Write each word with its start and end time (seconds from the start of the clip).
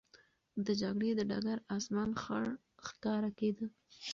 د 0.65 0.67
جګړې 0.81 1.11
د 1.15 1.21
ډګر 1.29 1.57
آسمان 1.77 2.09
خړ 2.21 2.43
ښکاره 2.87 3.29
کېده. 3.39 3.65